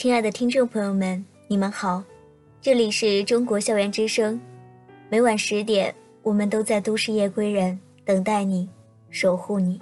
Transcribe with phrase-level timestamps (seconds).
[0.00, 2.02] 亲爱的听众朋友们，你们好，
[2.58, 4.40] 这里是中国校园之声，
[5.10, 8.66] 每晚十点，我们都在都市夜归人等待你，
[9.10, 9.78] 守护你。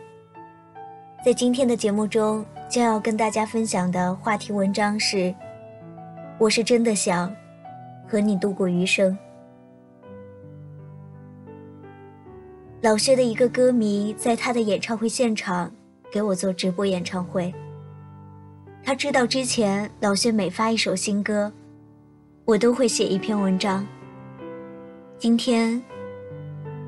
[1.25, 5.33] 在今天的节目中，将要跟大家分享的话题文章是：
[6.37, 7.33] 我是真的想
[8.05, 9.17] 和你度过余生。
[12.81, 15.73] 老薛的一个歌迷在他的演唱会现场
[16.11, 17.55] 给我做直播演唱会。
[18.89, 21.53] 他知道之前老薛每发一首新歌，
[22.47, 23.87] 我都会写一篇文章。
[25.19, 25.79] 今天，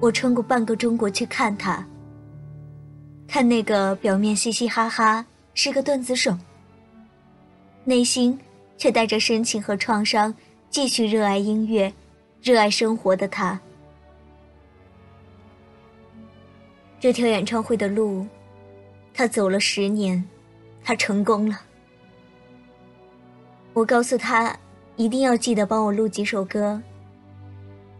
[0.01, 1.87] 我穿过半个中国去看他，
[3.29, 6.35] 看那个表面嘻嘻哈哈是个段子手，
[7.85, 8.41] 内心
[8.79, 10.35] 却带着深情和创伤，
[10.71, 11.93] 继续热爱音乐、
[12.41, 13.61] 热爱生活的他。
[16.99, 18.27] 这条演唱会的路，
[19.13, 20.25] 他走了十年，
[20.83, 21.61] 他成功了。
[23.73, 24.55] 我告诉他，
[24.97, 26.83] 一定要记得帮我录几首歌，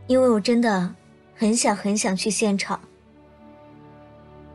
[0.09, 0.93] 因为我真的
[1.35, 2.79] 很想很想去现场。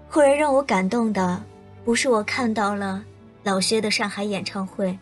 [0.09, 1.41] 后来让我感动的，
[1.85, 3.03] 不是我看到了
[3.43, 4.97] 老薛的上海演唱会，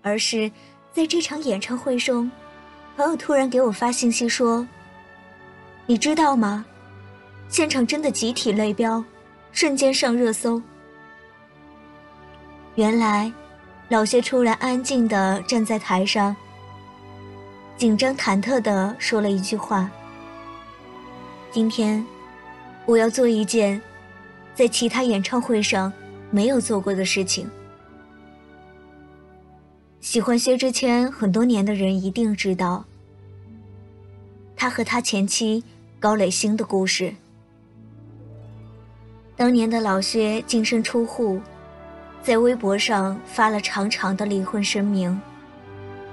[0.00, 0.50] 而是
[0.92, 2.30] 在这场演唱会中，
[2.96, 4.66] 朋友突然给我发信息说
[5.86, 6.64] ：“你知道吗？
[7.48, 9.04] 现场真的集体泪飙，
[9.50, 10.62] 瞬间上热搜。”
[12.76, 13.30] 原来。
[13.88, 16.36] 老薛突然安静地站在台上，
[17.74, 19.90] 紧张忐忑地说了一句话
[21.50, 22.04] ：“今天，
[22.84, 23.80] 我要做一件
[24.54, 25.90] 在其他演唱会上
[26.30, 27.50] 没有做过的事情。”
[30.00, 32.84] 喜欢薛之谦很多年的人一定知道，
[34.54, 35.64] 他和他前妻
[35.98, 37.14] 高磊鑫的故事。
[39.34, 41.40] 当年的老薛净身出户。
[42.22, 45.18] 在微博上发了长长的离婚声明，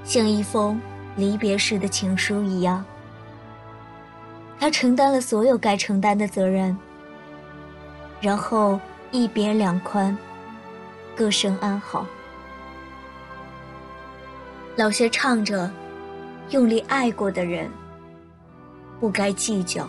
[0.03, 0.79] 像一封
[1.17, 2.83] 离别时的情书一样。
[4.57, 6.75] 他承担了所有该承担的责任，
[8.21, 8.79] 然后
[9.11, 10.17] 一别两宽，
[11.15, 12.07] 各生安好。
[14.77, 15.69] 老薛唱着
[16.51, 17.69] ：“用力爱过的人，
[18.99, 19.85] 不该计较。”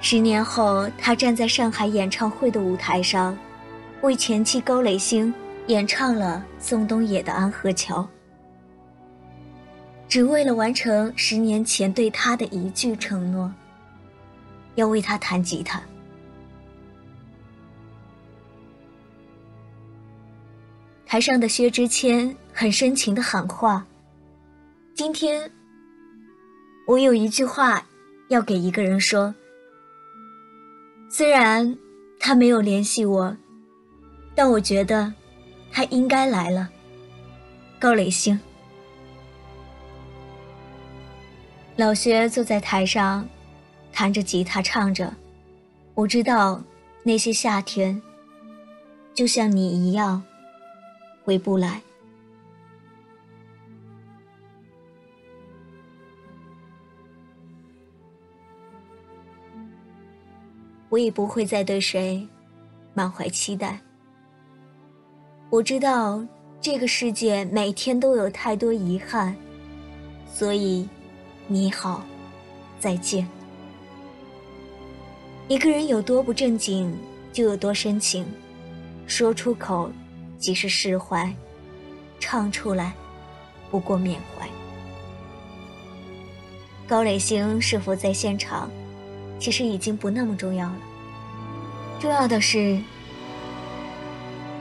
[0.00, 3.36] 十年后，他站在上海演唱会的舞台上，
[4.00, 5.32] 为前妻高磊鑫
[5.66, 8.00] 演唱了宋冬野的《安河桥》，
[10.08, 13.52] 只为了完成十年前对他的一句承诺：
[14.76, 15.82] 要为他弹吉他。
[21.04, 23.84] 台上的薛之谦很深情的喊话
[24.94, 25.50] ：“今天，
[26.86, 27.84] 我有一句话
[28.28, 29.34] 要给一个人说。”
[31.10, 31.76] 虽然
[32.20, 33.36] 他没有联系我，
[34.34, 35.12] 但我觉得
[35.72, 36.68] 他应该来了。
[37.78, 38.38] 高磊鑫，
[41.76, 43.26] 老薛坐在台上，
[43.92, 45.14] 弹着吉他唱着
[45.94, 46.62] ：“我知道
[47.02, 48.00] 那些夏天，
[49.14, 50.22] 就像你一样，
[51.24, 51.80] 回不来。”
[60.88, 62.26] 我也不会再对谁
[62.94, 63.78] 满怀期待。
[65.50, 66.24] 我知道
[66.60, 69.34] 这个世界每天都有太多遗憾，
[70.32, 70.88] 所以，
[71.46, 72.04] 你好，
[72.78, 73.26] 再见。
[75.48, 76.94] 一个人有多不正经，
[77.32, 78.26] 就有多深情。
[79.06, 79.90] 说出口
[80.36, 81.34] 即是释怀，
[82.20, 82.92] 唱出来
[83.70, 84.46] 不过缅怀。
[86.86, 88.70] 高磊鑫是否在现场？
[89.38, 90.78] 其实已经不那么重要了。
[92.00, 92.80] 重要的是，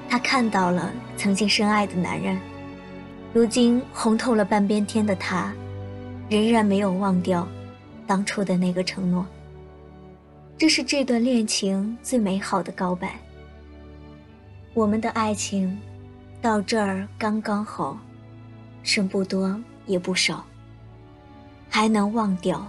[0.09, 2.39] 他看到了曾经深爱的男人，
[3.33, 5.53] 如今红透了半边天的他，
[6.29, 7.47] 仍然没有忘掉
[8.05, 9.25] 当初的那个承诺。
[10.57, 13.19] 这是这段恋情最美好的告白。
[14.73, 15.79] 我们的爱情
[16.41, 17.97] 到这儿刚刚好，
[18.81, 20.43] 剩不多也不少，
[21.69, 22.65] 还能忘掉，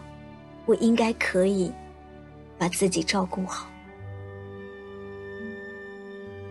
[0.66, 1.72] 我应该可以。
[2.58, 3.68] 把自己照顾好。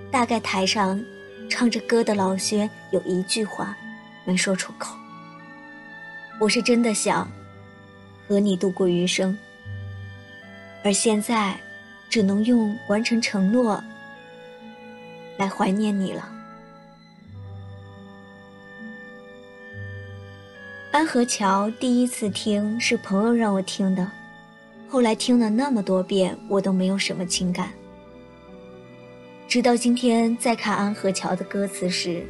[0.09, 1.03] 大概台上
[1.49, 3.77] 唱着歌的老薛有一句话
[4.25, 4.95] 没说出口
[6.39, 7.29] ：“我是真的想
[8.27, 9.37] 和你度过余生。”
[10.83, 11.59] 而现在，
[12.09, 13.83] 只能用完成承诺
[15.37, 16.29] 来怀念你了。
[20.91, 24.09] 安河桥第一次听是朋友让我听的。
[24.89, 27.69] 后来听了那么多遍，我都没有什么情感。
[29.47, 32.25] 直到今天再看安河桥的歌词时，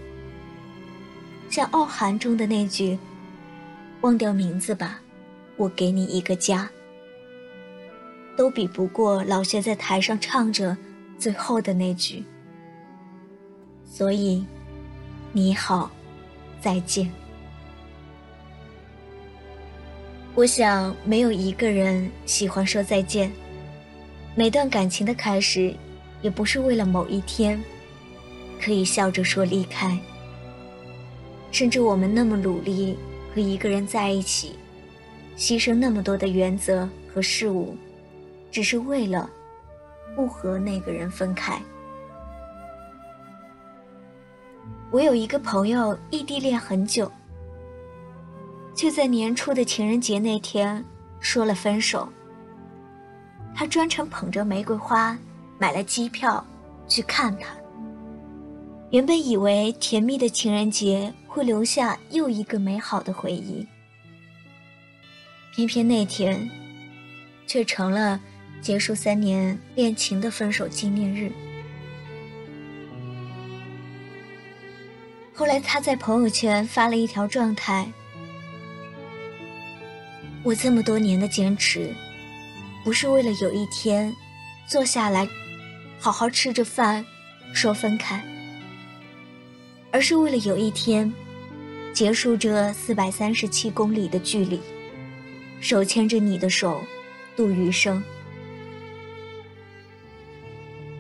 [1.49, 2.97] 像傲寒中的那句
[4.01, 4.99] “忘掉名字吧，
[5.55, 6.69] 我给你一个家”，
[8.35, 10.75] 都比不过老谢在台上唱着
[11.17, 12.23] 最后的那句。
[13.85, 14.45] 所以，
[15.31, 15.89] 你好，
[16.59, 17.11] 再见。
[20.37, 23.31] 我想，没有一个人喜欢说再见。
[24.35, 25.73] 每段感情的开始，
[26.21, 27.59] 也不是为了某一天
[28.61, 29.97] 可以笑着说离开。
[31.51, 32.95] 甚至我们那么努力
[33.33, 34.55] 和一个人在一起，
[35.35, 37.75] 牺牲那么多的原则和事物，
[38.51, 39.27] 只是为了
[40.15, 41.59] 不和那个人分开。
[44.91, 47.11] 我有一个朋友，异地恋很久。
[48.77, 50.85] 却在年初的情人节那天
[51.19, 52.07] 说了分手。
[53.55, 55.17] 他专程捧着玫瑰花
[55.57, 56.45] 买了机票
[56.87, 57.47] 去看他。
[58.91, 63.65] 原本以为甜蜜的情人节会留下又一个美好的回忆，
[65.55, 66.47] 偏偏那天
[67.47, 68.21] 却成了
[68.61, 71.31] 结束三年恋情的分手纪念日。
[75.33, 77.91] 后来他在朋友圈发了一条状态。
[80.47, 81.93] 我这么多年的坚持，
[82.81, 84.15] 不是为了有一天
[84.65, 85.27] 坐下来
[85.99, 87.05] 好好吃着饭
[87.51, 88.23] 说分开，
[89.91, 91.13] 而是为了有一天
[91.93, 94.61] 结束这四百三十七公里的距离，
[95.59, 96.81] 手牵着你的手
[97.35, 98.01] 度余生。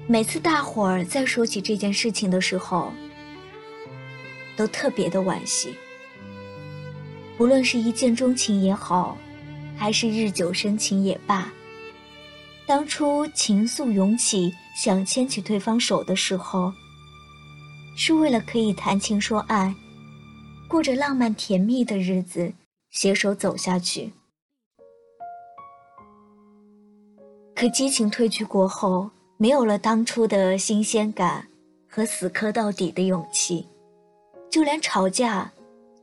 [0.07, 2.91] 每次大伙儿在说起这件事情的时候，
[4.57, 5.73] 都特别的惋惜。
[7.37, 9.17] 不论是一见钟情也好。
[9.77, 11.53] 还是日久生情也罢，
[12.65, 16.73] 当初情愫涌起，想牵起对方手的时候，
[17.95, 19.73] 是为了可以谈情说爱，
[20.67, 22.51] 过着浪漫甜蜜的日子，
[22.89, 24.11] 携手走下去。
[27.55, 31.47] 可激情褪去过后，没有了当初的新鲜感
[31.87, 33.67] 和死磕到底的勇气，
[34.51, 35.51] 就连吵架，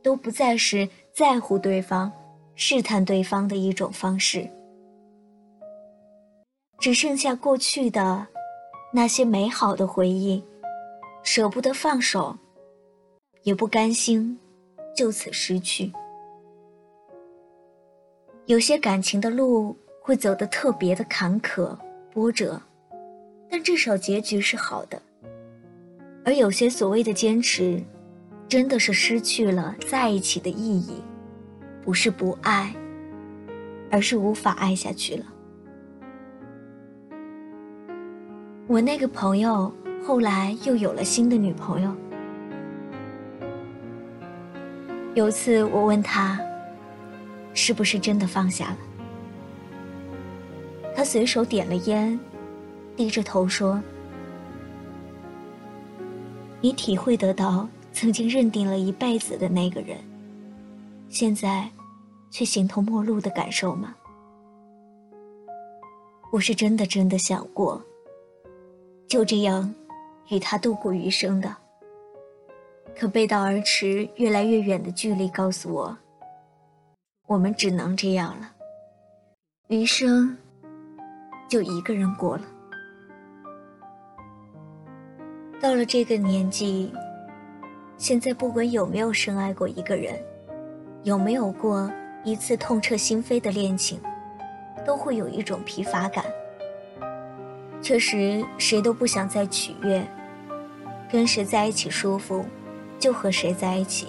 [0.01, 2.11] 都不再是在乎对方。
[2.55, 4.49] 试探对方的一种方式，
[6.79, 8.25] 只剩下过去的
[8.93, 10.41] 那些美好的回忆，
[11.21, 12.37] 舍不得放手，
[13.43, 14.39] 也不甘心
[14.95, 15.91] 就此失去。
[18.45, 21.77] 有些感情的路会走得特别的坎坷
[22.13, 22.61] 波折，
[23.49, 24.97] 但至少结局是好的；
[26.23, 27.83] 而有些所谓的坚持，
[28.47, 31.01] 真的是失去了在一起的意义。
[31.85, 32.75] 不是不爱，
[33.91, 35.25] 而是无法爱下去了。
[38.65, 39.71] 我那个朋友
[40.03, 41.95] 后来又有了新的女朋友。
[45.13, 46.39] 有次我问他，
[47.53, 48.77] 是不是真的放下了？
[50.95, 52.19] 他随手点了烟，
[52.97, 53.79] 低着头说
[56.61, 59.97] ：“你体会得到曾经认定了一辈子的那个人。”
[61.07, 61.69] 现在，
[62.29, 63.95] 却形同陌路的感受吗？
[66.31, 67.81] 我是真的真的想过，
[69.07, 69.73] 就这样
[70.29, 71.55] 与他度过余生的。
[72.97, 75.97] 可背道而驰，越来越远的距离告诉我，
[77.27, 78.51] 我们只能这样了。
[79.67, 80.37] 余生
[81.47, 82.43] 就一个人过了。
[85.61, 86.91] 到了这个年纪，
[87.97, 90.21] 现在不管有没有深爱过一个人。
[91.03, 91.87] 有没有过
[92.25, 94.01] 一次痛彻心扉的恋情，
[94.83, 96.25] 都会有一种疲乏感。
[97.83, 100.03] 确实，谁都不想再取悦，
[101.07, 102.43] 跟谁在一起舒服，
[102.97, 104.07] 就和谁在一起。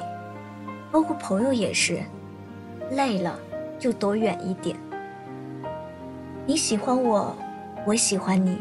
[0.91, 2.01] 包括朋友也是，
[2.93, 3.39] 累了
[3.79, 4.75] 就躲远一点。
[6.47, 7.37] 你喜欢我，
[7.87, 8.57] 我喜欢你，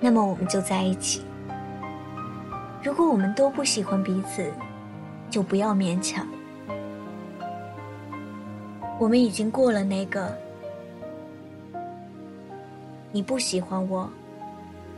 [0.00, 1.22] 那么我们就在一起。
[2.82, 4.52] 如果我们都不喜欢彼此，
[5.30, 6.26] 就不要勉强。
[9.00, 10.36] 我们已经过了那个
[13.10, 14.08] 你不喜欢我，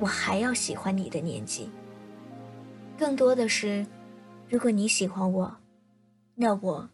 [0.00, 1.71] 我还要喜欢你的年纪。
[2.99, 3.87] 更多的是，
[4.49, 5.56] 如果你喜欢我，
[6.35, 6.87] 那我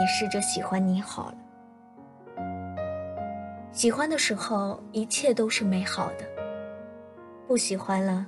[0.00, 1.36] 也试着喜欢你好了。
[3.70, 6.24] 喜欢的时候，一切都是美好的；
[7.46, 8.26] 不喜欢了，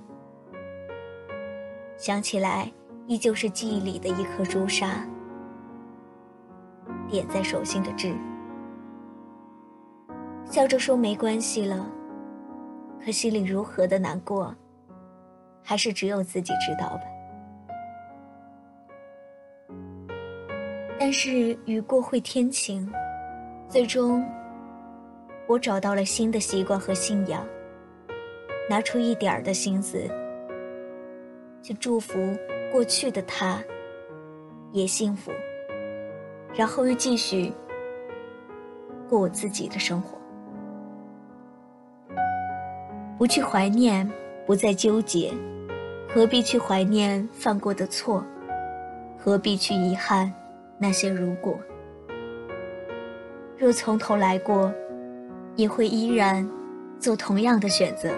[1.98, 2.72] 想起来
[3.08, 5.04] 依旧是记忆里的一颗朱砂。
[7.08, 8.14] 点在手心的痣，
[10.44, 11.86] 笑着说没关系了，
[13.04, 14.54] 可心里如何的难过，
[15.62, 17.02] 还是只有自己知道吧。
[20.98, 22.90] 但是雨过会天晴，
[23.68, 24.24] 最终，
[25.46, 27.46] 我找到了新的习惯和信仰，
[28.70, 30.08] 拿出一点儿的心思，
[31.62, 32.18] 去祝福
[32.72, 33.62] 过去的他，
[34.72, 35.30] 也幸福，
[36.56, 37.52] 然后又继续
[39.08, 40.16] 过我自己的生活，
[43.18, 44.08] 不去怀念，
[44.46, 45.32] 不再纠结，
[46.08, 48.24] 何必去怀念犯过的错，
[49.18, 50.32] 何必去遗憾？
[50.78, 51.58] 那些如果，
[53.56, 54.72] 若从头来过，
[55.56, 56.48] 也会依然
[56.98, 58.10] 做同样的选择。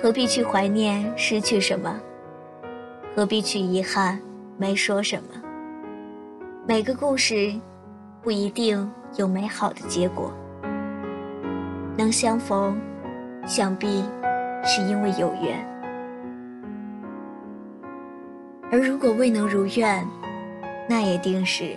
[0.00, 2.00] 何必去怀念失去什么？
[3.14, 4.20] 何必去遗憾
[4.60, 5.28] 没说什么？
[6.66, 7.54] 每个故事
[8.20, 10.32] 不一定有美好的结果，
[11.96, 12.76] 能相逢，
[13.46, 14.04] 想必
[14.64, 15.64] 是因为有缘。
[18.72, 20.04] 而如果未能如愿，
[20.88, 21.76] 那也定是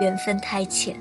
[0.00, 0.96] 缘分太浅。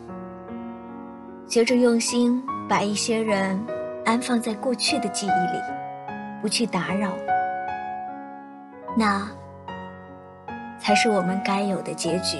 [1.47, 3.57] 学着用心把一些人
[4.03, 5.61] 安放在过去的记忆里，
[6.41, 7.13] 不去打扰，
[8.97, 9.25] 那
[10.83, 12.39] 才是我们该有的结局。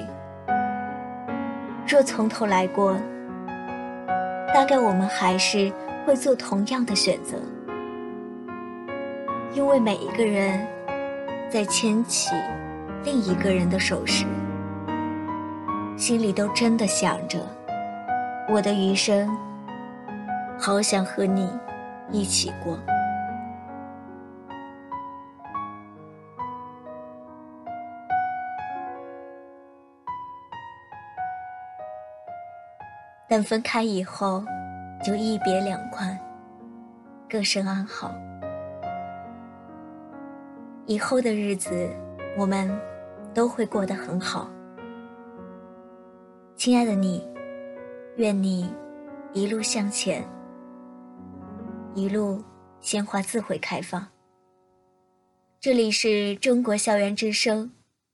[1.87, 2.97] 若从头来过，
[4.53, 5.71] 大概我们还是
[6.05, 7.37] 会做同样的选择，
[9.53, 10.59] 因为每一个人
[11.49, 12.35] 在牵起。
[13.05, 14.25] 另一个人的手时，
[15.97, 17.37] 心里都真的想着，
[18.49, 19.29] 我的余生，
[20.57, 21.49] 好想和你
[22.09, 22.79] 一起过。
[33.35, 34.45] 但分开以后，
[35.03, 36.15] 就一别两宽，
[37.27, 38.13] 各生安好。
[40.85, 41.89] 以后的日子，
[42.37, 42.69] 我们。
[43.33, 44.47] 都会过得很好，
[46.55, 47.27] 亲爱的你，
[48.17, 48.71] 愿你
[49.33, 50.23] 一路向前，
[51.95, 52.39] 一路
[52.79, 54.07] 鲜花自会开放。
[55.59, 57.71] 这里是中国校园之声，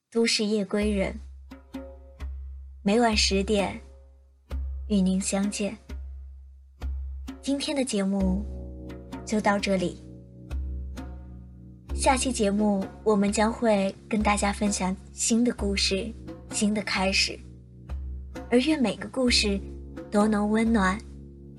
[0.10, 1.20] 都市夜归人，
[2.82, 3.82] 每晚十点
[4.90, 5.78] 与您相见。
[7.42, 8.44] 今天的节目
[9.26, 10.04] 就到这里。
[11.96, 16.12] 下期节目，我们将会跟大家分享新的故事、
[16.52, 17.40] 新的开始，
[18.50, 19.60] 而愿每个故事
[20.10, 21.00] 都能温暖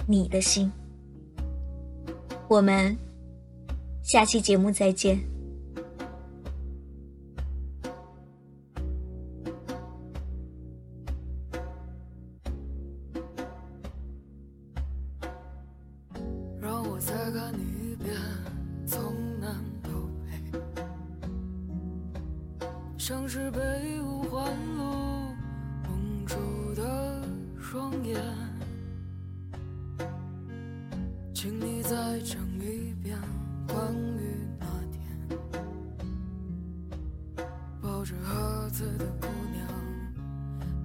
[0.06, 0.70] 你的心。
[2.48, 2.96] 我们
[4.02, 5.18] 下期节目再见。
[31.90, 33.18] 再讲一遍
[33.66, 35.02] 关于那天
[37.82, 39.66] 抱着盒子的姑娘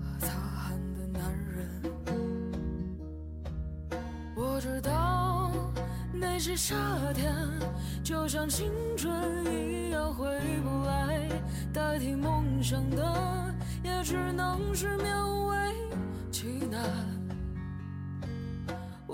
[0.01, 1.21] 和擦汗的男
[1.53, 1.79] 人。
[4.35, 5.51] 我知道
[6.11, 6.75] 那些夏
[7.13, 7.31] 天
[8.03, 9.13] 就像青春
[9.45, 10.25] 一样回
[10.63, 11.29] 不来。
[11.71, 15.55] 代替梦想的，也只能是勉为
[16.31, 17.14] 其难。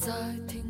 [0.00, 0.10] 在
[0.48, 0.69] 听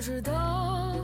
[0.00, 0.96] 我知道。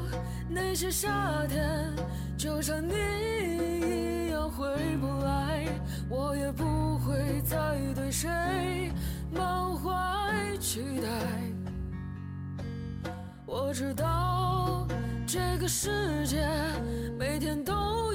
[0.49, 1.93] 那些夏天，
[2.35, 4.67] 就像你一样回
[4.99, 5.67] 不来，
[6.09, 7.59] 我也不会再
[7.95, 8.31] 对谁
[9.31, 11.09] 满怀期待。
[13.45, 14.88] 我知道
[15.26, 16.49] 这个世界
[17.19, 18.06] 每天都。